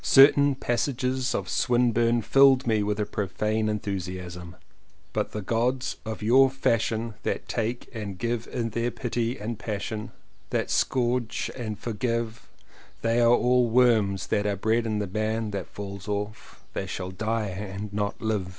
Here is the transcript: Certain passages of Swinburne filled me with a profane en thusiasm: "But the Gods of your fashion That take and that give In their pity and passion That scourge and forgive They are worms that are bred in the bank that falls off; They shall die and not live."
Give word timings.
Certain 0.03 0.55
passages 0.55 1.35
of 1.35 1.47
Swinburne 1.47 2.23
filled 2.23 2.65
me 2.65 2.81
with 2.81 2.99
a 2.99 3.05
profane 3.05 3.69
en 3.69 3.77
thusiasm: 3.79 4.55
"But 5.13 5.31
the 5.31 5.43
Gods 5.43 5.97
of 6.07 6.23
your 6.23 6.49
fashion 6.49 7.13
That 7.21 7.47
take 7.47 7.87
and 7.93 8.13
that 8.15 8.17
give 8.17 8.47
In 8.47 8.71
their 8.71 8.89
pity 8.89 9.37
and 9.37 9.59
passion 9.59 10.09
That 10.49 10.71
scourge 10.71 11.51
and 11.55 11.77
forgive 11.77 12.49
They 13.03 13.21
are 13.21 13.37
worms 13.37 14.25
that 14.33 14.47
are 14.47 14.55
bred 14.55 14.87
in 14.87 14.97
the 14.97 15.05
bank 15.05 15.51
that 15.51 15.67
falls 15.67 16.07
off; 16.07 16.63
They 16.73 16.87
shall 16.87 17.11
die 17.11 17.49
and 17.49 17.93
not 17.93 18.19
live." 18.19 18.49